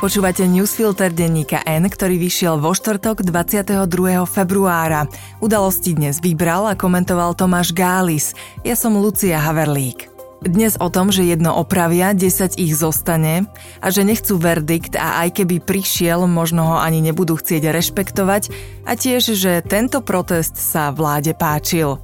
Počúvate 0.00 0.48
newsfilter 0.48 1.12
denníka 1.12 1.60
N, 1.68 1.84
ktorý 1.84 2.16
vyšiel 2.16 2.56
vo 2.56 2.72
štvrtok 2.72 3.20
22. 3.20 3.84
februára. 4.24 5.04
Udalosti 5.44 5.92
dnes 5.92 6.24
vybral 6.24 6.64
a 6.64 6.72
komentoval 6.72 7.36
Tomáš 7.36 7.76
Gális. 7.76 8.32
Ja 8.64 8.80
som 8.80 8.96
Lucia 8.96 9.36
Haverlík. 9.36 10.08
Dnes 10.40 10.80
o 10.80 10.88
tom, 10.88 11.12
že 11.12 11.28
jedno 11.28 11.52
opravia, 11.52 12.16
10 12.16 12.56
ich 12.56 12.72
zostane 12.72 13.44
a 13.84 13.92
že 13.92 14.08
nechcú 14.08 14.40
verdikt 14.40 14.96
a 14.96 15.20
aj 15.20 15.36
keby 15.44 15.60
prišiel, 15.60 16.24
možno 16.24 16.64
ho 16.64 16.76
ani 16.80 17.04
nebudú 17.04 17.36
chcieť 17.36 17.68
rešpektovať 17.68 18.48
a 18.88 18.96
tiež, 18.96 19.36
že 19.36 19.60
tento 19.60 20.00
protest 20.00 20.56
sa 20.56 20.96
vláde 20.96 21.36
páčil. 21.36 22.00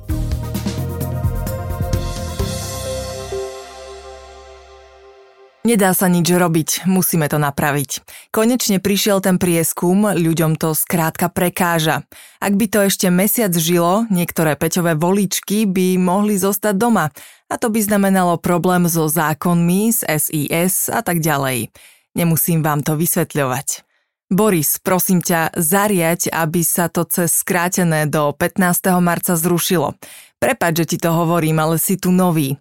Nedá 5.66 5.90
sa 5.98 6.06
nič 6.06 6.30
robiť, 6.30 6.86
musíme 6.86 7.26
to 7.26 7.42
napraviť. 7.42 8.06
Konečne 8.30 8.78
prišiel 8.78 9.18
ten 9.18 9.34
prieskum, 9.34 10.14
ľuďom 10.14 10.54
to 10.54 10.78
skrátka 10.78 11.26
prekáža. 11.26 12.06
Ak 12.38 12.54
by 12.54 12.70
to 12.70 12.86
ešte 12.86 13.10
mesiac 13.10 13.50
žilo, 13.50 14.06
niektoré 14.06 14.54
peťové 14.54 14.94
voličky 14.94 15.66
by 15.66 15.98
mohli 15.98 16.38
zostať 16.38 16.70
doma. 16.78 17.10
A 17.50 17.58
to 17.58 17.66
by 17.74 17.82
znamenalo 17.82 18.38
problém 18.38 18.86
so 18.86 19.10
zákonmi, 19.10 19.90
s 19.90 20.06
SIS 20.06 20.86
a 20.86 21.02
tak 21.02 21.18
ďalej. 21.18 21.74
Nemusím 22.14 22.62
vám 22.62 22.86
to 22.86 22.94
vysvetľovať. 22.94 23.82
Boris, 24.30 24.78
prosím 24.78 25.18
ťa, 25.18 25.50
zariať, 25.58 26.30
aby 26.30 26.62
sa 26.62 26.86
to 26.86 27.02
cez 27.10 27.42
skrátené 27.42 28.06
do 28.06 28.30
15. 28.30 29.02
marca 29.02 29.34
zrušilo. 29.34 29.98
Prepač, 30.38 30.78
že 30.78 30.94
ti 30.94 30.98
to 31.02 31.10
hovorím, 31.10 31.58
ale 31.58 31.82
si 31.82 31.98
tu 31.98 32.14
nový. 32.14 32.54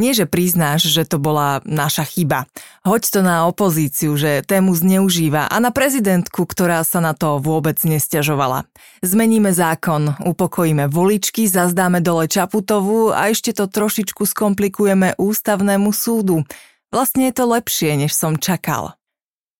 Nie, 0.00 0.16
že 0.16 0.24
priznáš, 0.24 0.88
že 0.88 1.04
to 1.04 1.20
bola 1.20 1.60
naša 1.68 2.08
chyba. 2.08 2.48
Hoď 2.88 3.02
to 3.12 3.20
na 3.20 3.44
opozíciu, 3.44 4.16
že 4.16 4.40
tému 4.40 4.72
zneužíva 4.72 5.44
a 5.44 5.56
na 5.60 5.68
prezidentku, 5.68 6.48
ktorá 6.48 6.80
sa 6.88 7.04
na 7.04 7.12
to 7.12 7.36
vôbec 7.36 7.76
nestiažovala. 7.84 8.64
Zmeníme 9.04 9.52
zákon, 9.52 10.16
upokojíme 10.24 10.88
voličky, 10.88 11.44
zazdáme 11.44 12.00
dole 12.00 12.32
Čaputovú 12.32 13.12
a 13.12 13.28
ešte 13.28 13.52
to 13.52 13.68
trošičku 13.68 14.24
skomplikujeme 14.24 15.20
ústavnému 15.20 15.92
súdu. 15.92 16.48
Vlastne 16.88 17.28
je 17.28 17.36
to 17.36 17.44
lepšie, 17.52 18.00
než 18.00 18.16
som 18.16 18.40
čakal. 18.40 18.99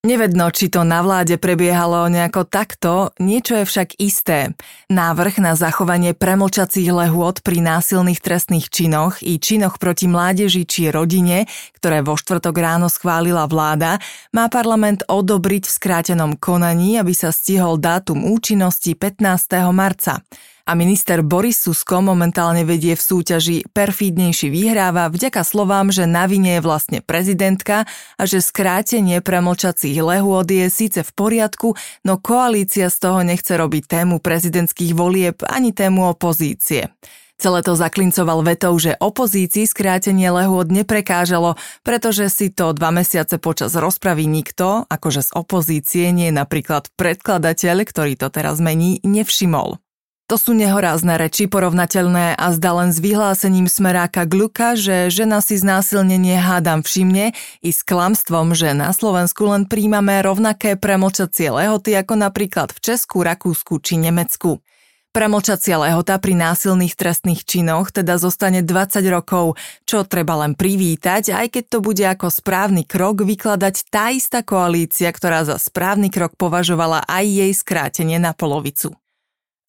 Nevedno, 0.01 0.49
či 0.49 0.73
to 0.73 0.81
na 0.81 1.05
vláde 1.05 1.37
prebiehalo 1.37 2.09
nejako 2.09 2.49
takto, 2.49 3.13
niečo 3.21 3.61
je 3.61 3.69
však 3.69 4.01
isté. 4.01 4.57
Návrh 4.89 5.45
na 5.45 5.53
zachovanie 5.53 6.17
premlčacích 6.17 6.89
lehôd 6.89 7.45
pri 7.45 7.61
násilných 7.61 8.25
trestných 8.25 8.73
činoch 8.73 9.21
i 9.21 9.37
činoch 9.37 9.77
proti 9.77 10.09
mládeži 10.09 10.65
či 10.65 10.89
rodine, 10.89 11.45
ktoré 11.77 12.01
vo 12.01 12.17
štvrtok 12.17 12.57
ráno 12.57 12.89
schválila 12.89 13.45
vláda, 13.45 14.01
má 14.33 14.49
parlament 14.49 15.05
odobriť 15.05 15.69
v 15.69 15.77
skrátenom 15.77 16.33
konaní, 16.41 16.97
aby 16.97 17.13
sa 17.13 17.29
stihol 17.29 17.77
dátum 17.77 18.25
účinnosti 18.25 18.97
15. 18.97 19.21
marca 19.69 20.25
a 20.67 20.73
minister 20.77 21.25
Boris 21.25 21.61
Susko 21.61 22.05
momentálne 22.05 22.65
vedie 22.65 22.97
v 22.97 23.03
súťaži 23.03 23.57
perfídnejší 23.71 24.49
vyhráva 24.53 25.09
vďaka 25.09 25.45
slovám, 25.45 25.93
že 25.93 26.05
na 26.05 26.25
vine 26.25 26.59
je 26.59 26.65
vlastne 26.65 26.99
prezidentka 27.01 27.89
a 28.17 28.23
že 28.25 28.45
skrátenie 28.45 29.25
premlčacích 29.25 30.01
lehôd 30.01 30.49
je 30.51 30.67
síce 30.69 31.01
v 31.01 31.11
poriadku, 31.17 31.79
no 32.05 32.21
koalícia 32.21 32.93
z 32.93 32.97
toho 33.01 33.21
nechce 33.25 33.53
robiť 33.55 33.89
tému 33.89 34.21
prezidentských 34.21 34.93
volieb 34.93 35.41
ani 35.47 35.73
tému 35.73 36.11
opozície. 36.13 36.93
Celé 37.41 37.65
to 37.65 37.73
zaklincoval 37.73 38.45
vetou, 38.45 38.77
že 38.77 39.01
opozícii 39.01 39.65
skrátenie 39.65 40.29
lehôd 40.29 40.69
neprekážalo, 40.69 41.57
pretože 41.81 42.29
si 42.29 42.53
to 42.53 42.77
dva 42.77 42.93
mesiace 42.93 43.41
počas 43.41 43.73
rozpravy 43.73 44.29
nikto, 44.29 44.85
akože 44.85 45.25
z 45.25 45.31
opozície 45.33 46.13
nie 46.13 46.29
napríklad 46.37 46.93
predkladateľ, 47.01 47.89
ktorý 47.89 48.13
to 48.21 48.29
teraz 48.29 48.61
mení, 48.61 49.01
nevšimol. 49.09 49.81
To 50.31 50.39
sú 50.39 50.55
nehorázne 50.55 51.19
reči 51.19 51.51
porovnateľné 51.51 52.39
a 52.39 52.47
zdá 52.55 52.71
len 52.79 52.95
s 52.95 53.03
vyhlásením 53.03 53.67
smeráka 53.67 54.31
Gluka, 54.31 54.79
že 54.79 55.11
žena 55.11 55.43
si 55.43 55.59
znásilnenie 55.59 56.39
hádam 56.39 56.87
všimne 56.87 57.35
i 57.67 57.71
s 57.75 57.83
klamstvom, 57.83 58.55
že 58.55 58.71
na 58.71 58.95
Slovensku 58.95 59.51
len 59.51 59.67
príjmame 59.67 60.23
rovnaké 60.23 60.79
premlčacie 60.79 61.51
lehoty 61.51 61.99
ako 61.99 62.15
napríklad 62.15 62.71
v 62.71 62.79
Česku, 62.79 63.27
Rakúsku 63.27 63.83
či 63.83 63.99
Nemecku. 63.99 64.63
Premlčacia 65.11 65.75
lehota 65.83 66.15
pri 66.23 66.39
násilných 66.39 66.95
trestných 66.95 67.43
činoch 67.43 67.91
teda 67.91 68.15
zostane 68.15 68.63
20 68.63 69.03
rokov, 69.11 69.59
čo 69.83 70.07
treba 70.07 70.47
len 70.47 70.55
privítať, 70.55 71.35
aj 71.35 71.59
keď 71.59 71.65
to 71.67 71.79
bude 71.83 72.07
ako 72.07 72.31
správny 72.31 72.87
krok 72.87 73.27
vykladať 73.27 73.75
tá 73.91 74.15
istá 74.15 74.47
koalícia, 74.47 75.11
ktorá 75.11 75.43
za 75.43 75.59
správny 75.59 76.07
krok 76.07 76.39
považovala 76.39 77.03
aj 77.11 77.27
jej 77.27 77.51
skrátenie 77.51 78.23
na 78.23 78.31
polovicu. 78.31 78.95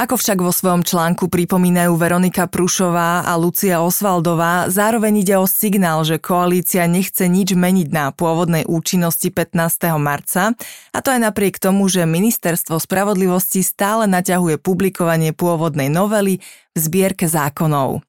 Ako 0.02 0.18
však 0.18 0.42
vo 0.42 0.50
svojom 0.50 0.82
článku 0.82 1.30
pripomínajú 1.30 1.94
Veronika 1.94 2.50
Prušová 2.50 3.22
a 3.22 3.38
Lucia 3.38 3.86
Osvaldová, 3.86 4.66
zároveň 4.66 5.22
ide 5.22 5.38
o 5.38 5.46
signál, 5.46 6.02
že 6.02 6.18
koalícia 6.18 6.90
nechce 6.90 7.30
nič 7.30 7.54
meniť 7.54 7.94
na 7.94 8.10
pôvodnej 8.10 8.66
účinnosti 8.66 9.30
15. 9.30 9.62
marca, 10.02 10.58
a 10.90 11.00
to 11.06 11.14
aj 11.14 11.22
napriek 11.22 11.62
tomu, 11.62 11.86
že 11.86 12.10
Ministerstvo 12.10 12.82
spravodlivosti 12.82 13.62
stále 13.62 14.10
naťahuje 14.10 14.58
publikovanie 14.58 15.38
pôvodnej 15.38 15.94
novely 15.94 16.42
v 16.74 16.78
zbierke 16.82 17.30
zákonov. 17.30 18.02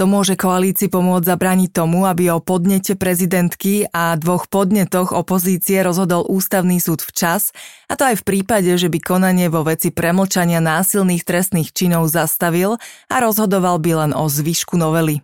To 0.00 0.08
môže 0.08 0.32
koalícii 0.32 0.88
pomôcť 0.88 1.28
zabrániť 1.28 1.76
tomu, 1.76 2.08
aby 2.08 2.32
o 2.32 2.40
podnete 2.40 2.96
prezidentky 2.96 3.84
a 3.92 4.16
dvoch 4.16 4.48
podnetoch 4.48 5.12
opozície 5.12 5.76
rozhodol 5.84 6.24
ústavný 6.24 6.80
súd 6.80 7.04
včas, 7.04 7.52
a 7.84 8.00
to 8.00 8.08
aj 8.08 8.24
v 8.24 8.24
prípade, 8.24 8.72
že 8.80 8.88
by 8.88 8.96
konanie 8.96 9.52
vo 9.52 9.60
veci 9.60 9.92
premlčania 9.92 10.64
násilných 10.64 11.20
trestných 11.28 11.76
činov 11.76 12.08
zastavil 12.08 12.80
a 13.12 13.16
rozhodoval 13.20 13.76
by 13.76 14.08
len 14.08 14.12
o 14.16 14.24
zvyšku 14.24 14.80
novely. 14.80 15.20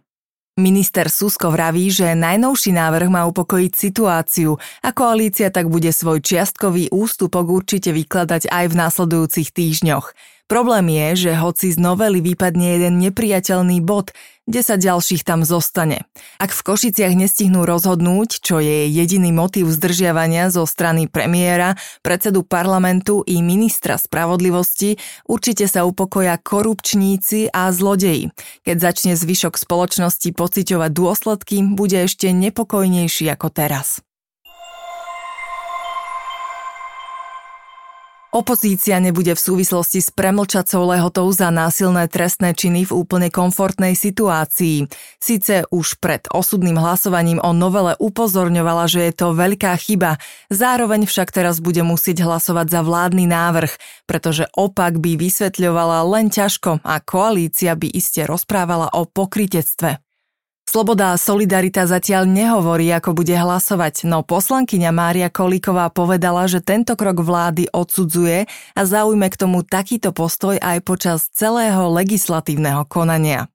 Minister 0.60 1.08
Susko 1.08 1.48
vraví, 1.48 1.88
že 1.88 2.12
najnovší 2.12 2.76
návrh 2.76 3.08
má 3.08 3.24
upokojiť 3.32 3.72
situáciu 3.72 4.60
a 4.84 4.92
koalícia 4.92 5.48
tak 5.48 5.72
bude 5.72 5.88
svoj 5.88 6.20
čiastkový 6.20 6.92
ústupok 6.92 7.48
určite 7.48 7.96
vykladať 7.96 8.52
aj 8.52 8.64
v 8.68 8.74
následujúcich 8.76 9.56
týždňoch. 9.56 10.12
Problém 10.46 10.94
je, 10.94 11.26
že 11.26 11.32
hoci 11.34 11.74
z 11.74 11.78
novely 11.82 12.22
vypadne 12.22 12.78
jeden 12.78 13.02
nepriateľný 13.02 13.82
bod, 13.82 14.14
10 14.46 14.78
ďalších 14.78 15.26
tam 15.26 15.42
zostane. 15.42 16.06
Ak 16.38 16.54
v 16.54 16.62
Košiciach 16.62 17.18
nestihnú 17.18 17.66
rozhodnúť, 17.66 18.38
čo 18.38 18.62
je 18.62 18.86
jediný 18.86 19.34
motív 19.34 19.74
zdržiavania 19.74 20.54
zo 20.54 20.62
strany 20.70 21.10
premiéra, 21.10 21.74
predsedu 22.06 22.46
parlamentu 22.46 23.26
i 23.26 23.42
ministra 23.42 23.98
spravodlivosti, 23.98 25.02
určite 25.26 25.66
sa 25.66 25.82
upokoja 25.82 26.38
korupčníci 26.38 27.50
a 27.50 27.74
zlodeji. 27.74 28.30
Keď 28.62 28.76
začne 28.78 29.12
zvyšok 29.18 29.58
spoločnosti 29.58 30.30
pociťovať 30.30 30.90
dôsledky, 30.94 31.66
bude 31.74 32.06
ešte 32.06 32.30
nepokojnejší 32.30 33.26
ako 33.34 33.50
teraz. 33.50 34.05
Opozícia 38.36 39.00
nebude 39.00 39.32
v 39.32 39.40
súvislosti 39.40 40.04
s 40.04 40.12
premlčacou 40.12 40.92
lehotou 40.92 41.24
za 41.32 41.48
násilné 41.48 42.04
trestné 42.04 42.52
činy 42.52 42.84
v 42.84 42.92
úplne 42.92 43.32
komfortnej 43.32 43.96
situácii. 43.96 44.92
Sice 45.16 45.64
už 45.72 45.96
pred 46.04 46.28
osudným 46.28 46.76
hlasovaním 46.76 47.40
o 47.40 47.56
novele 47.56 47.96
upozorňovala, 47.96 48.92
že 48.92 49.08
je 49.08 49.12
to 49.16 49.32
veľká 49.32 49.72
chyba, 49.80 50.20
zároveň 50.52 51.08
však 51.08 51.32
teraz 51.32 51.64
bude 51.64 51.80
musieť 51.80 52.28
hlasovať 52.28 52.68
za 52.68 52.84
vládny 52.84 53.24
návrh, 53.24 53.72
pretože 54.04 54.44
opak 54.52 55.00
by 55.00 55.16
vysvetľovala 55.16 56.04
len 56.04 56.28
ťažko 56.28 56.84
a 56.84 57.00
koalícia 57.00 57.72
by 57.72 57.88
iste 57.88 58.28
rozprávala 58.28 58.92
o 58.92 59.08
pokritectve. 59.08 60.05
Sloboda 60.66 61.14
a 61.14 61.20
solidarita 61.20 61.86
zatiaľ 61.86 62.26
nehovorí, 62.26 62.90
ako 62.90 63.14
bude 63.14 63.32
hlasovať, 63.32 64.02
no 64.02 64.26
poslankyňa 64.26 64.90
Mária 64.90 65.28
Kolíková 65.30 65.94
povedala, 65.94 66.50
že 66.50 66.58
tento 66.58 66.98
krok 66.98 67.22
vlády 67.22 67.70
odsudzuje 67.70 68.50
a 68.74 68.80
zaujme 68.82 69.30
k 69.30 69.40
tomu 69.40 69.62
takýto 69.62 70.10
postoj 70.10 70.58
aj 70.58 70.82
počas 70.82 71.30
celého 71.30 71.86
legislatívneho 71.94 72.82
konania. 72.90 73.46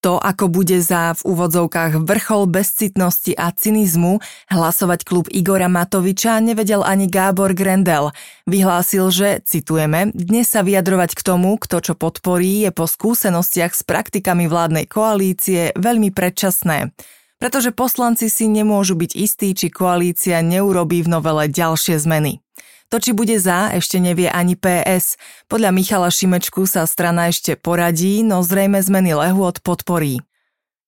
To, 0.00 0.16
ako 0.16 0.48
bude 0.48 0.80
za 0.80 1.12
v 1.12 1.22
úvodzovkách 1.28 2.08
vrchol 2.08 2.48
bezcitnosti 2.48 3.36
a 3.36 3.52
cynizmu 3.52 4.24
hlasovať 4.48 5.04
klub 5.04 5.28
Igora 5.28 5.68
Matoviča, 5.68 6.40
nevedel 6.40 6.80
ani 6.80 7.04
Gábor 7.04 7.52
Grendel. 7.52 8.08
Vyhlásil, 8.48 9.12
že, 9.12 9.44
citujeme, 9.44 10.08
dnes 10.16 10.48
sa 10.48 10.64
vyjadrovať 10.64 11.12
k 11.12 11.20
tomu, 11.20 11.60
kto 11.60 11.84
čo 11.84 11.92
podporí, 11.92 12.64
je 12.64 12.72
po 12.72 12.88
skúsenostiach 12.88 13.76
s 13.76 13.84
praktikami 13.84 14.48
vládnej 14.48 14.88
koalície 14.88 15.76
veľmi 15.76 16.08
predčasné 16.16 16.96
pretože 17.40 17.72
poslanci 17.72 18.28
si 18.28 18.52
nemôžu 18.52 19.00
byť 19.00 19.16
istí, 19.16 19.56
či 19.56 19.72
koalícia 19.72 20.44
neurobí 20.44 21.00
v 21.00 21.08
novele 21.08 21.48
ďalšie 21.48 21.96
zmeny. 21.96 22.44
To, 22.90 22.98
či 22.98 23.14
bude 23.14 23.38
za, 23.38 23.70
ešte 23.70 24.02
nevie 24.02 24.26
ani 24.26 24.58
PS. 24.58 25.14
Podľa 25.46 25.70
Michala 25.70 26.10
Šimečku 26.10 26.66
sa 26.66 26.82
strana 26.90 27.30
ešte 27.30 27.54
poradí, 27.54 28.26
no 28.26 28.42
zrejme 28.42 28.82
zmeny 28.82 29.14
lehôd 29.14 29.62
podporí. 29.62 30.18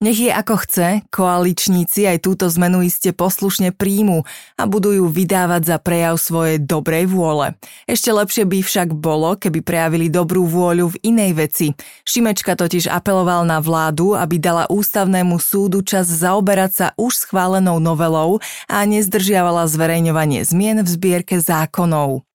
Nech 0.03 0.19
je 0.19 0.35
ako 0.35 0.67
chce, 0.67 1.07
koaličníci 1.15 2.11
aj 2.11 2.27
túto 2.27 2.51
zmenu 2.51 2.83
iste 2.83 3.15
poslušne 3.15 3.71
príjmu 3.71 4.27
a 4.59 4.67
budú 4.67 4.91
ju 4.91 5.07
vydávať 5.07 5.63
za 5.63 5.77
prejav 5.79 6.19
svojej 6.19 6.59
dobrej 6.59 7.07
vôle. 7.07 7.55
Ešte 7.87 8.11
lepšie 8.11 8.43
by 8.43 8.67
však 8.67 8.99
bolo, 8.99 9.39
keby 9.39 9.63
prejavili 9.63 10.11
dobrú 10.11 10.43
vôľu 10.51 10.99
v 10.99 11.01
inej 11.07 11.39
veci. 11.39 11.67
Šimečka 12.03 12.59
totiž 12.59 12.91
apeloval 12.91 13.47
na 13.47 13.63
vládu, 13.63 14.19
aby 14.19 14.43
dala 14.43 14.67
ústavnému 14.67 15.39
súdu 15.39 15.87
čas 15.87 16.11
zaoberať 16.11 16.73
sa 16.75 16.87
už 16.99 17.23
schválenou 17.23 17.79
novelou 17.79 18.43
a 18.67 18.83
nezdržiavala 18.83 19.71
zverejňovanie 19.71 20.43
zmien 20.43 20.83
v 20.83 20.89
zbierke 20.91 21.39
zákonov. 21.39 22.27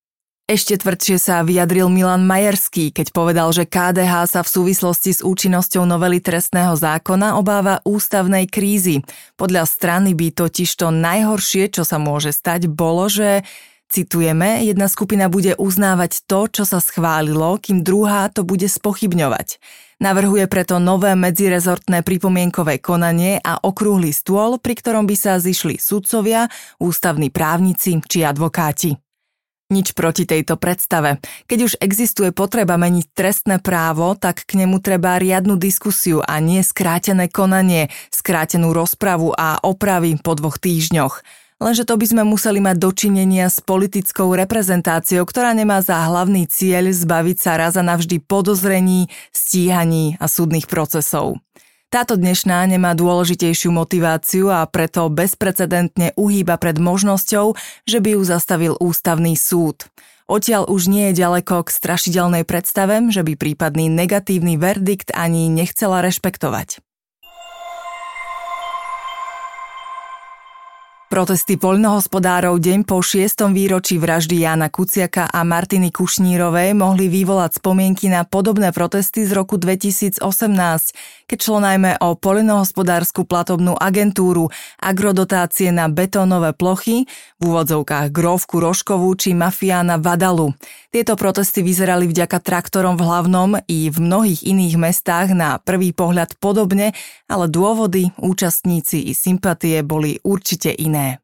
Ešte 0.48 0.80
tvrdšie 0.80 1.20
sa 1.20 1.44
vyjadril 1.44 1.92
Milan 1.92 2.24
Majerský, 2.24 2.96
keď 2.96 3.12
povedal, 3.12 3.52
že 3.52 3.68
KDH 3.68 4.32
sa 4.32 4.42
v 4.48 4.54
súvislosti 4.56 5.12
s 5.12 5.20
účinnosťou 5.20 5.84
novely 5.84 6.24
trestného 6.24 6.72
zákona 6.72 7.36
obáva 7.36 7.84
ústavnej 7.84 8.48
krízy. 8.48 9.04
Podľa 9.36 9.68
strany 9.68 10.16
by 10.16 10.32
totiž 10.32 10.72
to 10.80 10.88
najhoršie, 10.88 11.68
čo 11.68 11.84
sa 11.84 12.00
môže 12.00 12.32
stať, 12.32 12.72
bolo, 12.72 13.12
že 13.12 13.44
Citujeme, 13.88 14.68
jedna 14.68 14.92
skupina 14.92 15.32
bude 15.32 15.56
uznávať 15.56 16.28
to, 16.28 16.52
čo 16.52 16.64
sa 16.68 16.84
schválilo, 16.84 17.56
kým 17.56 17.88
druhá 17.88 18.28
to 18.28 18.44
bude 18.44 18.68
spochybňovať. 18.68 19.64
Navrhuje 20.04 20.44
preto 20.52 20.76
nové 20.76 21.16
medzirezortné 21.16 22.04
pripomienkové 22.04 22.84
konanie 22.84 23.40
a 23.40 23.64
okrúhly 23.64 24.12
stôl, 24.12 24.60
pri 24.60 24.76
ktorom 24.76 25.08
by 25.08 25.16
sa 25.16 25.40
zišli 25.40 25.80
sudcovia, 25.80 26.52
ústavní 26.84 27.32
právnici 27.32 28.04
či 28.04 28.28
advokáti. 28.28 29.07
Nič 29.68 29.92
proti 29.92 30.24
tejto 30.24 30.56
predstave. 30.56 31.20
Keď 31.52 31.60
už 31.60 31.74
existuje 31.84 32.32
potreba 32.32 32.80
meniť 32.80 33.12
trestné 33.12 33.60
právo, 33.60 34.16
tak 34.16 34.48
k 34.48 34.64
nemu 34.64 34.80
treba 34.80 35.20
riadnu 35.20 35.60
diskusiu 35.60 36.24
a 36.24 36.40
nie 36.40 36.64
skrátené 36.64 37.28
konanie, 37.28 37.92
skrátenú 38.08 38.72
rozpravu 38.72 39.36
a 39.36 39.60
opravy 39.60 40.16
po 40.24 40.40
dvoch 40.40 40.56
týždňoch. 40.56 41.20
Lenže 41.60 41.84
to 41.84 42.00
by 42.00 42.06
sme 42.08 42.24
museli 42.24 42.64
mať 42.64 42.80
dočinenia 42.80 43.52
s 43.52 43.60
politickou 43.60 44.32
reprezentáciou, 44.40 45.28
ktorá 45.28 45.52
nemá 45.52 45.84
za 45.84 46.00
hlavný 46.00 46.48
cieľ 46.48 46.88
zbaviť 46.94 47.38
sa 47.42 47.60
raz 47.60 47.76
a 47.76 47.84
navždy 47.84 48.24
podozrení, 48.24 49.12
stíhaní 49.36 50.16
a 50.22 50.32
súdnych 50.32 50.72
procesov. 50.72 51.44
Táto 51.88 52.20
dnešná 52.20 52.68
nemá 52.68 52.92
dôležitejšiu 53.00 53.72
motiváciu 53.72 54.52
a 54.52 54.68
preto 54.68 55.08
bezprecedentne 55.08 56.12
uhýba 56.20 56.60
pred 56.60 56.76
možnosťou, 56.76 57.56
že 57.88 58.04
by 58.04 58.20
ju 58.20 58.22
zastavil 58.28 58.74
ústavný 58.76 59.40
súd. 59.40 59.88
Odtiaľ 60.28 60.68
už 60.68 60.92
nie 60.92 61.08
je 61.10 61.24
ďaleko 61.24 61.64
k 61.64 61.72
strašidelnej 61.72 62.44
predstave, 62.44 63.08
že 63.08 63.24
by 63.24 63.40
prípadný 63.40 63.88
negatívny 63.88 64.60
verdikt 64.60 65.16
ani 65.16 65.48
nechcela 65.48 66.04
rešpektovať. 66.04 66.84
Protesty 71.08 71.56
poľnohospodárov 71.56 72.60
deň 72.60 72.84
po 72.84 73.00
6. 73.00 73.48
výročí 73.56 73.96
vraždy 73.96 74.44
Jana 74.44 74.68
Kuciaka 74.68 75.32
a 75.32 75.40
Martiny 75.48 75.88
Kušnírovej 75.88 76.76
mohli 76.76 77.08
vyvolať 77.08 77.64
spomienky 77.64 78.12
na 78.12 78.28
podobné 78.28 78.76
protesty 78.76 79.24
z 79.24 79.32
roku 79.32 79.56
2018, 79.56 80.20
keď 81.28 81.40
šlo 81.44 81.60
najmä 81.60 82.00
o 82.00 82.16
poľnohospodárskú 82.16 83.28
platobnú 83.28 83.76
agentúru, 83.76 84.48
agrodotácie 84.80 85.76
na 85.76 85.92
betónové 85.92 86.56
plochy, 86.56 87.04
v 87.38 87.42
úvodzovkách 87.44 88.16
Grovku 88.16 88.64
Roškovú 88.64 89.12
či 89.20 89.36
mafiána 89.36 90.00
Vadalu. 90.00 90.56
Tieto 90.90 91.20
protesty 91.20 91.62
vyzerali 91.62 92.08
vďaka 92.08 92.40
traktorom 92.40 92.96
v 92.96 93.06
hlavnom 93.06 93.50
i 93.68 93.92
v 93.92 93.98
mnohých 94.00 94.48
iných 94.48 94.76
mestách 94.80 95.36
na 95.36 95.60
prvý 95.60 95.92
pohľad 95.92 96.40
podobne, 96.40 96.96
ale 97.28 97.46
dôvody, 97.52 98.16
účastníci 98.18 99.12
i 99.12 99.14
sympatie 99.14 99.84
boli 99.84 100.18
určite 100.24 100.72
iné. 100.72 101.20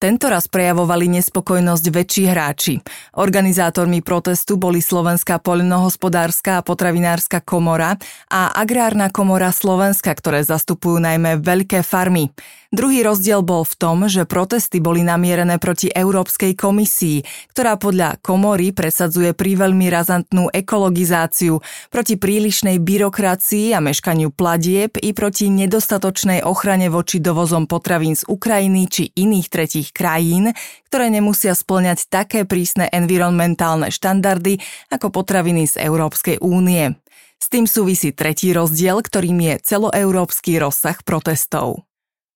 Tento 0.00 0.32
raz 0.32 0.48
prejavovali 0.48 1.12
nespokojnosť 1.12 1.84
väčší 1.92 2.24
hráči. 2.32 2.80
Organizátormi 3.20 4.00
protestu 4.00 4.56
boli 4.56 4.80
Slovenská 4.80 5.44
poľnohospodárska 5.44 6.56
a 6.56 6.64
potravinárska 6.64 7.44
komora 7.44 8.00
a 8.32 8.48
Agrárna 8.56 9.12
komora 9.12 9.52
Slovenska, 9.52 10.16
ktoré 10.16 10.40
zastupujú 10.40 11.04
najmä 11.04 11.44
veľké 11.44 11.84
farmy. 11.84 12.32
Druhý 12.70 13.02
rozdiel 13.02 13.42
bol 13.42 13.66
v 13.66 13.74
tom, 13.74 14.06
že 14.06 14.22
protesty 14.30 14.78
boli 14.78 15.02
namierené 15.02 15.58
proti 15.58 15.90
Európskej 15.90 16.54
komisii, 16.54 17.26
ktorá 17.50 17.74
podľa 17.74 18.22
komory 18.22 18.70
presadzuje 18.70 19.34
príveľmi 19.34 19.90
razantnú 19.90 20.54
ekologizáciu, 20.54 21.58
proti 21.90 22.14
prílišnej 22.14 22.78
byrokracii 22.78 23.74
a 23.74 23.82
meškaniu 23.82 24.30
platieb 24.30 24.94
i 25.02 25.10
proti 25.10 25.50
nedostatočnej 25.50 26.46
ochrane 26.46 26.86
voči 26.94 27.18
dovozom 27.18 27.66
potravín 27.66 28.14
z 28.14 28.22
Ukrajiny 28.30 28.86
či 28.86 29.10
iných 29.18 29.50
tretích 29.50 29.90
krajín, 29.90 30.54
ktoré 30.86 31.10
nemusia 31.10 31.58
splňať 31.58 32.06
také 32.06 32.46
prísne 32.46 32.86
environmentálne 32.86 33.90
štandardy 33.90 34.62
ako 34.94 35.10
potraviny 35.10 35.66
z 35.66 35.90
Európskej 35.90 36.38
únie. 36.38 36.94
S 37.42 37.50
tým 37.50 37.66
súvisí 37.66 38.14
tretí 38.14 38.54
rozdiel, 38.54 39.02
ktorým 39.02 39.42
je 39.42 39.54
celoeurópsky 39.58 40.62
rozsah 40.62 41.02
protestov. 41.02 41.89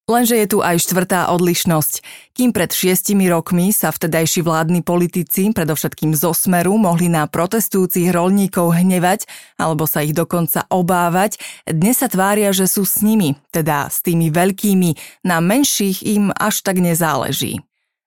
Lenže 0.04 0.36
je 0.36 0.46
tu 0.52 0.58
aj 0.60 0.84
štvrtá 0.84 1.32
odlišnosť. 1.32 2.04
Kým 2.36 2.52
pred 2.52 2.68
šiestimi 2.68 3.24
rokmi 3.24 3.72
sa 3.72 3.88
vtedajší 3.88 4.44
vládni 4.44 4.84
politici, 4.84 5.48
predovšetkým 5.48 6.12
zo 6.12 6.36
Smeru, 6.36 6.76
mohli 6.76 7.08
na 7.08 7.24
protestujúcich 7.24 8.12
rolníkov 8.12 8.76
hnevať 8.76 9.24
alebo 9.56 9.88
sa 9.88 10.04
ich 10.04 10.12
dokonca 10.12 10.68
obávať, 10.68 11.40
dnes 11.64 12.04
sa 12.04 12.12
tvária, 12.12 12.52
že 12.52 12.68
sú 12.68 12.84
s 12.84 13.00
nimi, 13.00 13.40
teda 13.48 13.88
s 13.88 14.04
tými 14.04 14.28
veľkými, 14.28 15.24
na 15.24 15.40
menších 15.40 16.04
im 16.04 16.36
až 16.36 16.60
tak 16.60 16.84
nezáleží. 16.84 17.64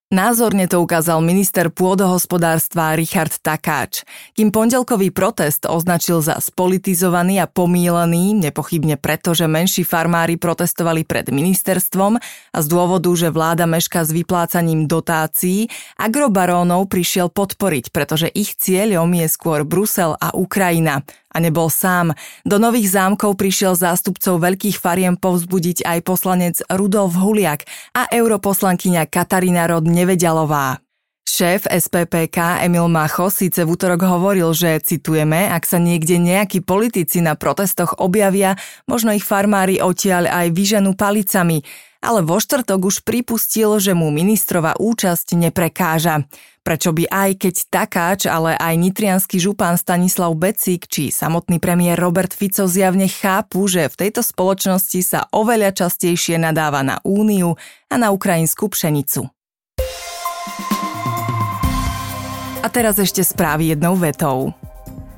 Názorne 0.08 0.72
to 0.72 0.80
ukázal 0.80 1.20
minister 1.20 1.68
pôdohospodárstva 1.68 2.96
Richard 2.96 3.44
Takáč. 3.44 4.08
Kým 4.40 4.56
pondelkový 4.56 5.12
protest 5.12 5.68
označil 5.68 6.24
za 6.24 6.40
spolitizovaný 6.40 7.44
a 7.44 7.52
pomílený, 7.52 8.32
nepochybne 8.40 8.96
preto, 8.96 9.36
že 9.36 9.52
menší 9.52 9.84
farmári 9.84 10.40
protestovali 10.40 11.04
pred 11.04 11.28
ministerstvom 11.28 12.24
a 12.24 12.58
z 12.64 12.68
dôvodu, 12.72 13.12
že 13.20 13.36
vláda 13.36 13.68
meška 13.68 14.08
s 14.08 14.16
vyplácaním 14.16 14.88
dotácií, 14.88 15.68
agrobarónov 16.00 16.88
prišiel 16.88 17.28
podporiť, 17.28 17.92
pretože 17.92 18.32
ich 18.32 18.56
cieľom 18.56 19.12
je 19.12 19.28
skôr 19.28 19.68
Brusel 19.68 20.16
a 20.24 20.32
Ukrajina. 20.32 21.04
A 21.38 21.44
nebol 21.46 21.70
sám. 21.70 22.18
Do 22.42 22.58
nových 22.58 22.98
zámkov 22.98 23.38
prišiel 23.38 23.78
zástupcov 23.78 24.42
veľkých 24.42 24.82
fariem 24.82 25.14
povzbudiť 25.14 25.86
aj 25.86 26.00
poslanec 26.02 26.58
Rudolf 26.66 27.14
Huliak 27.14 27.70
a 27.94 28.10
europoslankyňa 28.10 29.06
Katarína 29.06 29.70
Rod 29.70 29.86
Nevedialová. 29.86 30.87
Šéf 31.28 31.68
SPPK 31.68 32.64
Emil 32.64 32.88
Macho 32.88 33.28
síce 33.28 33.68
v 33.68 33.76
útorok 33.76 34.08
hovoril, 34.08 34.48
že 34.56 34.80
citujeme, 34.80 35.52
ak 35.52 35.68
sa 35.68 35.76
niekde 35.76 36.24
nejakí 36.24 36.64
politici 36.64 37.20
na 37.20 37.36
protestoch 37.36 38.00
objavia, 38.00 38.56
možno 38.88 39.12
ich 39.12 39.28
farmári 39.28 39.84
odtiaľ 39.84 40.32
aj 40.32 40.56
vyženú 40.56 40.96
palicami, 40.96 41.68
ale 42.00 42.24
vo 42.24 42.40
štvrtok 42.40 42.80
už 42.80 43.04
pripustil, 43.04 43.76
že 43.84 43.92
mu 43.92 44.08
ministrova 44.08 44.80
účasť 44.80 45.36
neprekáža. 45.36 46.24
Prečo 46.64 46.96
by 46.96 47.12
aj 47.12 47.32
keď 47.44 47.56
Takáč, 47.76 48.22
ale 48.32 48.56
aj 48.56 48.80
nitrianský 48.80 49.36
župán 49.36 49.76
Stanislav 49.76 50.32
Becík 50.32 50.88
či 50.88 51.12
samotný 51.12 51.60
premiér 51.60 52.00
Robert 52.00 52.32
Fico 52.32 52.72
zjavne 52.72 53.12
chápu, 53.12 53.68
že 53.68 53.92
v 53.92 54.00
tejto 54.08 54.24
spoločnosti 54.24 55.00
sa 55.04 55.28
oveľa 55.36 55.76
častejšie 55.76 56.40
nadáva 56.40 56.88
na 56.88 57.04
úniu 57.04 57.60
a 57.92 57.96
na 58.00 58.16
ukrajinskú 58.16 58.72
pšenicu. 58.72 59.37
Teraz 62.78 63.02
ešte 63.02 63.26
správy 63.26 63.74
jednou 63.74 63.98
vetou. 63.98 64.54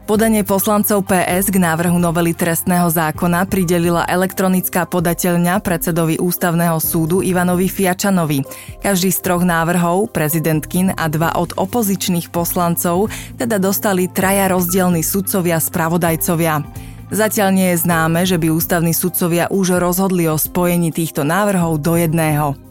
Podanie 0.07 0.47
poslancov 0.47 1.03
PS 1.05 1.51
k 1.51 1.59
návrhu 1.59 1.99
novely 1.99 2.31
trestného 2.31 2.87
zákona 2.87 3.43
pridelila 3.45 4.07
elektronická 4.07 4.87
podateľňa 4.87 5.59
predsedovi 5.59 6.17
Ústavného 6.23 6.79
súdu 6.79 7.19
Ivanovi 7.19 7.67
Fiačanovi. 7.67 8.47
Každý 8.79 9.11
z 9.11 9.19
troch 9.21 9.43
návrhov, 9.43 10.07
prezidentkin 10.09 10.95
a 10.95 11.11
dva 11.11 11.35
od 11.35 11.53
opozičných 11.59 12.31
poslancov, 12.31 13.11
teda 13.35 13.59
dostali 13.59 14.07
traja 14.07 14.47
rozdielni 14.49 15.03
sudcovia 15.03 15.59
spravodajcovia. 15.59 16.63
Zatiaľ 17.11 17.49
nie 17.53 17.67
je 17.75 17.83
známe, 17.83 18.23
že 18.23 18.39
by 18.39 18.55
ústavní 18.55 18.95
sudcovia 18.95 19.51
už 19.51 19.77
rozhodli 19.77 20.31
o 20.31 20.39
spojení 20.39 20.95
týchto 20.95 21.27
návrhov 21.27 21.83
do 21.83 21.99
jedného. 21.99 22.68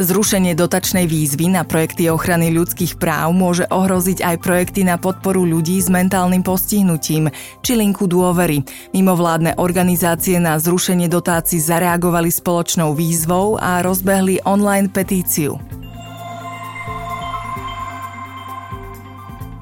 Zrušenie 0.00 0.56
dotačnej 0.56 1.04
výzvy 1.04 1.52
na 1.52 1.60
projekty 1.60 2.08
ochrany 2.08 2.48
ľudských 2.48 2.96
práv 2.96 3.36
môže 3.36 3.68
ohroziť 3.68 4.24
aj 4.24 4.36
projekty 4.40 4.80
na 4.80 4.96
podporu 4.96 5.44
ľudí 5.44 5.76
s 5.76 5.92
mentálnym 5.92 6.40
postihnutím, 6.40 7.28
či 7.60 7.76
linku 7.76 8.08
dôvery. 8.08 8.64
Mimovládne 8.96 9.60
organizácie 9.60 10.40
na 10.40 10.56
zrušenie 10.56 11.04
dotácií 11.04 11.60
zareagovali 11.60 12.32
spoločnou 12.32 12.96
výzvou 12.96 13.60
a 13.60 13.84
rozbehli 13.84 14.40
online 14.48 14.88
petíciu. 14.88 15.79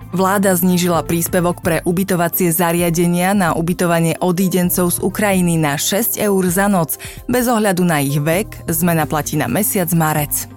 Vláda 0.08 0.56
znížila 0.56 1.04
príspevok 1.04 1.60
pre 1.60 1.84
ubytovacie 1.84 2.48
zariadenia 2.48 3.36
na 3.36 3.52
ubytovanie 3.52 4.16
odídencov 4.16 4.96
z 4.96 4.98
Ukrajiny 5.04 5.60
na 5.60 5.76
6 5.76 6.16
eur 6.16 6.42
za 6.48 6.64
noc, 6.64 6.96
bez 7.28 7.44
ohľadu 7.44 7.84
na 7.84 8.00
ich 8.00 8.16
vek, 8.16 8.64
zmena 8.72 9.04
platí 9.04 9.36
na 9.36 9.52
mesiac 9.52 9.92
marec. 9.92 10.48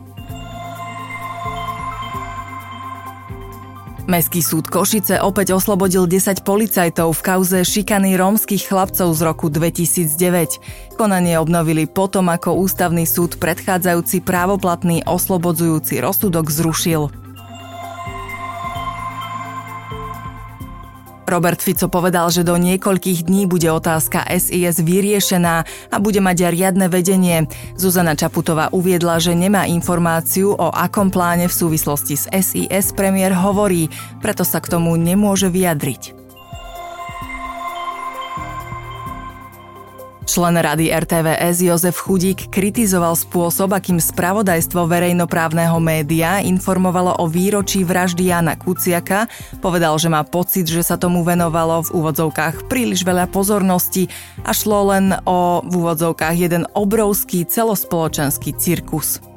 Mestský 4.08 4.44
súd 4.44 4.68
Košice 4.72 5.20
opäť 5.24 5.56
oslobodil 5.56 6.08
10 6.08 6.44
policajtov 6.48 7.16
v 7.16 7.22
kauze 7.22 7.60
šikany 7.64 8.16
rómskych 8.16 8.72
chlapcov 8.72 9.08
z 9.16 9.22
roku 9.24 9.48
2009. 9.52 10.96
Konanie 10.96 11.40
obnovili 11.40 11.88
potom, 11.92 12.28
ako 12.32 12.60
ústavný 12.60 13.04
súd 13.04 13.36
predchádzajúci 13.40 14.24
právoplatný 14.24 15.04
oslobodzujúci 15.08 16.00
rozsudok 16.04 16.48
zrušil. 16.48 17.21
Robert 21.32 21.64
Fico 21.64 21.88
povedal, 21.88 22.28
že 22.28 22.44
do 22.44 22.60
niekoľkých 22.60 23.24
dní 23.24 23.48
bude 23.48 23.72
otázka 23.72 24.28
SIS 24.28 24.84
vyriešená 24.84 25.56
a 25.88 25.96
bude 26.04 26.20
mať 26.20 26.38
aj 26.44 26.52
riadne 26.52 26.88
vedenie. 26.92 27.48
Zuzana 27.80 28.20
Čaputová 28.20 28.68
uviedla, 28.76 29.24
že 29.24 29.32
nemá 29.32 29.64
informáciu 29.64 30.52
o 30.52 30.68
akom 30.68 31.08
pláne 31.08 31.48
v 31.48 31.56
súvislosti 31.56 32.20
s 32.20 32.28
SIS 32.28 32.92
premiér 32.92 33.32
hovorí, 33.32 33.88
preto 34.20 34.44
sa 34.44 34.60
k 34.60 34.76
tomu 34.76 35.00
nemôže 35.00 35.48
vyjadriť. 35.48 36.21
Člen 40.32 40.56
rady 40.56 40.88
RTVS 40.96 41.60
Jozef 41.60 42.08
Chudík 42.08 42.48
kritizoval 42.48 43.20
spôsob, 43.20 43.76
akým 43.76 44.00
spravodajstvo 44.00 44.88
verejnoprávneho 44.88 45.76
média 45.84 46.40
informovalo 46.40 47.20
o 47.20 47.28
výročí 47.28 47.84
vraždy 47.84 48.32
Jana 48.32 48.56
Kuciaka. 48.56 49.28
Povedal, 49.60 49.92
že 50.00 50.08
má 50.08 50.24
pocit, 50.24 50.72
že 50.72 50.88
sa 50.88 50.96
tomu 50.96 51.28
venovalo 51.28 51.84
v 51.84 52.00
úvodzovkách 52.00 52.72
príliš 52.72 53.04
veľa 53.04 53.28
pozornosti 53.28 54.08
a 54.48 54.56
šlo 54.56 54.96
len 54.96 55.12
o 55.28 55.68
v 55.68 55.74
úvodzovkách 55.76 56.36
jeden 56.40 56.64
obrovský 56.80 57.44
celospoločenský 57.44 58.56
cirkus. 58.56 59.31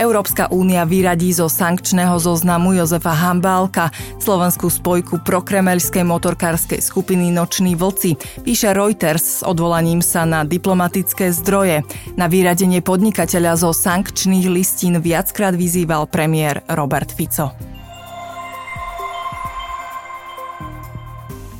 Európska 0.00 0.48
únia 0.48 0.88
vyradí 0.88 1.28
zo 1.28 1.44
sankčného 1.44 2.16
zoznamu 2.16 2.72
Jozefa 2.72 3.12
Hambálka, 3.12 3.92
slovenskú 4.16 4.72
spojku 4.72 5.20
prokremeľskej 5.20 6.08
motorkárskej 6.08 6.80
skupiny 6.80 7.28
Noční 7.28 7.76
vlci, 7.76 8.16
píše 8.40 8.72
Reuters 8.72 9.20
s 9.20 9.40
odvolaním 9.44 10.00
sa 10.00 10.24
na 10.24 10.40
diplomatické 10.48 11.36
zdroje. 11.36 11.84
Na 12.16 12.32
vyradenie 12.32 12.80
podnikateľa 12.80 13.60
zo 13.60 13.76
sankčných 13.76 14.48
listín 14.48 14.96
viackrát 15.04 15.52
vyzýval 15.52 16.08
premiér 16.08 16.64
Robert 16.72 17.12
Fico. 17.12 17.52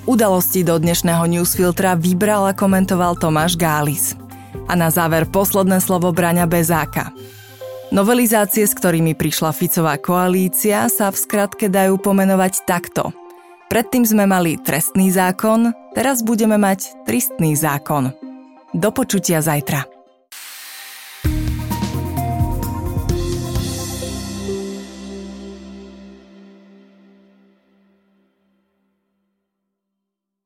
Udalosti 0.09 0.64
do 0.64 0.80
dnešného 0.80 1.28
newsfiltra 1.28 1.92
vybral 1.92 2.49
a 2.49 2.56
komentoval 2.56 3.20
Tomáš 3.20 3.61
Gális. 3.61 4.16
A 4.64 4.73
na 4.80 4.88
záver 4.88 5.28
posledné 5.28 5.76
slovo 5.85 6.09
Braňa 6.09 6.49
Bezáka. 6.49 7.12
Novelizácie, 7.90 8.62
s 8.70 8.78
ktorými 8.78 9.18
prišla 9.18 9.50
Ficová 9.50 9.99
koalícia, 9.99 10.87
sa 10.87 11.11
v 11.11 11.18
skratke 11.18 11.66
dajú 11.66 11.99
pomenovať 11.99 12.62
takto. 12.62 13.11
Predtým 13.66 14.06
sme 14.06 14.30
mali 14.30 14.54
trestný 14.62 15.11
zákon, 15.11 15.75
teraz 15.90 16.23
budeme 16.23 16.54
mať 16.54 17.02
tristný 17.02 17.59
zákon. 17.59 18.14
Do 18.70 18.94
počutia 18.94 19.42
zajtra. 19.42 20.00